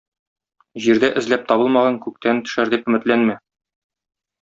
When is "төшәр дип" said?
2.49-2.93